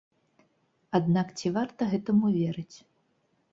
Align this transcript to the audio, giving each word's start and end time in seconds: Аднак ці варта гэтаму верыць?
Аднак 0.99 1.27
ці 1.37 1.53
варта 1.59 1.81
гэтаму 1.93 2.35
верыць? 2.41 2.77